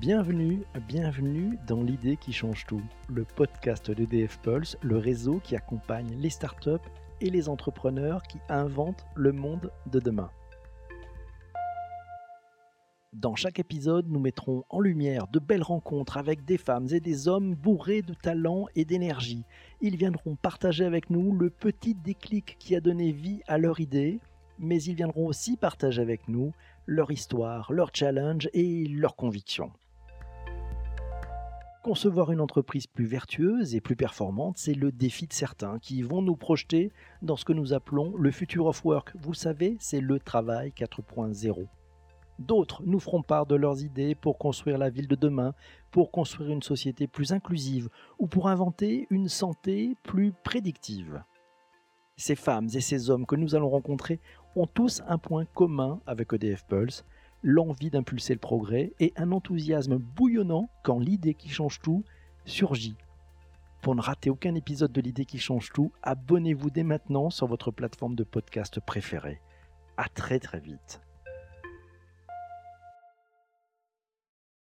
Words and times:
Bienvenue, 0.00 0.62
bienvenue 0.88 1.58
dans 1.66 1.82
l'idée 1.82 2.16
qui 2.16 2.32
change 2.32 2.64
tout, 2.66 2.82
le 3.08 3.24
podcast 3.24 3.90
d'EDF 3.90 4.40
Pulse, 4.40 4.76
le 4.80 4.96
réseau 4.96 5.40
qui 5.44 5.54
accompagne 5.54 6.16
les 6.18 6.30
startups 6.30 6.70
et 7.20 7.30
les 7.30 7.48
entrepreneurs 7.48 8.22
qui 8.22 8.38
inventent 8.48 9.04
le 9.14 9.32
monde 9.32 9.70
de 9.86 10.00
demain. 10.00 10.30
Dans 13.12 13.36
chaque 13.36 13.58
épisode, 13.58 14.08
nous 14.08 14.18
mettrons 14.18 14.64
en 14.70 14.80
lumière 14.80 15.28
de 15.28 15.38
belles 15.38 15.62
rencontres 15.62 16.16
avec 16.16 16.44
des 16.46 16.58
femmes 16.58 16.88
et 16.90 17.00
des 17.00 17.28
hommes 17.28 17.54
bourrés 17.54 18.02
de 18.02 18.14
talent 18.14 18.66
et 18.74 18.86
d'énergie. 18.86 19.44
Ils 19.82 19.96
viendront 19.96 20.34
partager 20.34 20.84
avec 20.84 21.10
nous 21.10 21.32
le 21.36 21.50
petit 21.50 21.94
déclic 21.94 22.56
qui 22.58 22.74
a 22.74 22.80
donné 22.80 23.12
vie 23.12 23.42
à 23.46 23.58
leur 23.58 23.78
idée, 23.78 24.20
mais 24.58 24.82
ils 24.82 24.94
viendront 24.94 25.26
aussi 25.26 25.56
partager 25.56 26.00
avec 26.00 26.28
nous 26.28 26.52
leur 26.86 27.10
histoire, 27.10 27.72
leur 27.72 27.90
challenge 27.94 28.48
et 28.52 28.86
leurs 28.86 29.16
convictions. 29.16 29.72
Concevoir 31.82 32.30
une 32.30 32.40
entreprise 32.40 32.86
plus 32.86 33.06
vertueuse 33.06 33.74
et 33.74 33.80
plus 33.80 33.96
performante, 33.96 34.56
c'est 34.56 34.74
le 34.74 34.92
défi 34.92 35.26
de 35.26 35.32
certains 35.32 35.80
qui 35.80 36.02
vont 36.02 36.22
nous 36.22 36.36
projeter 36.36 36.92
dans 37.22 37.34
ce 37.34 37.44
que 37.44 37.52
nous 37.52 37.72
appelons 37.72 38.16
le 38.16 38.30
future 38.30 38.66
of 38.66 38.84
work. 38.84 39.12
Vous 39.20 39.34
savez, 39.34 39.76
c'est 39.80 40.00
le 40.00 40.20
travail 40.20 40.72
4.0. 40.76 41.66
D'autres 42.38 42.82
nous 42.84 43.00
feront 43.00 43.22
part 43.22 43.46
de 43.46 43.56
leurs 43.56 43.82
idées 43.82 44.14
pour 44.14 44.38
construire 44.38 44.78
la 44.78 44.90
ville 44.90 45.08
de 45.08 45.16
demain, 45.16 45.54
pour 45.90 46.12
construire 46.12 46.50
une 46.50 46.62
société 46.62 47.08
plus 47.08 47.32
inclusive 47.32 47.88
ou 48.20 48.28
pour 48.28 48.48
inventer 48.48 49.08
une 49.10 49.28
santé 49.28 49.96
plus 50.04 50.32
prédictive. 50.44 51.22
Ces 52.16 52.36
femmes 52.36 52.68
et 52.74 52.80
ces 52.80 53.10
hommes 53.10 53.26
que 53.26 53.36
nous 53.36 53.54
allons 53.54 53.70
rencontrer 53.70 54.20
ont 54.54 54.66
tous 54.66 55.02
un 55.08 55.18
point 55.18 55.44
commun 55.44 56.00
avec 56.06 56.32
EDF 56.32 56.64
Pulse, 56.66 57.04
l'envie 57.42 57.90
d'impulser 57.90 58.34
le 58.34 58.38
progrès 58.38 58.92
et 59.00 59.12
un 59.16 59.32
enthousiasme 59.32 59.96
bouillonnant 59.96 60.68
quand 60.84 60.98
l'idée 60.98 61.34
qui 61.34 61.48
change 61.48 61.80
tout 61.80 62.04
surgit. 62.44 62.96
Pour 63.82 63.96
ne 63.96 64.00
rater 64.00 64.30
aucun 64.30 64.54
épisode 64.54 64.92
de 64.92 65.00
l'idée 65.00 65.24
qui 65.24 65.38
change 65.38 65.72
tout, 65.72 65.90
abonnez-vous 66.02 66.70
dès 66.70 66.84
maintenant 66.84 67.30
sur 67.30 67.48
votre 67.48 67.70
plateforme 67.70 68.14
de 68.14 68.24
podcast 68.24 68.78
préférée. 68.78 69.40
À 69.96 70.08
très 70.08 70.38
très 70.38 70.60
vite. 70.60 71.00